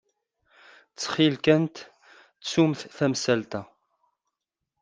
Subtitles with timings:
[0.91, 1.75] Ttxil-kent,
[2.41, 3.61] ttumt tamsalt-a.